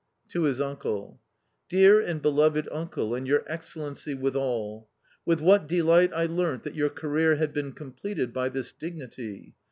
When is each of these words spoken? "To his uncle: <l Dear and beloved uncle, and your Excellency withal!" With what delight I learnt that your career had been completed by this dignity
"To 0.31 0.45
his 0.45 0.59
uncle: 0.59 1.11
<l 1.11 1.19
Dear 1.69 2.01
and 2.01 2.23
beloved 2.23 2.67
uncle, 2.71 3.13
and 3.13 3.27
your 3.27 3.43
Excellency 3.45 4.15
withal!" 4.15 4.89
With 5.27 5.41
what 5.41 5.67
delight 5.67 6.11
I 6.15 6.25
learnt 6.25 6.63
that 6.63 6.73
your 6.73 6.89
career 6.89 7.35
had 7.35 7.53
been 7.53 7.73
completed 7.73 8.33
by 8.33 8.49
this 8.49 8.71
dignity 8.71 9.53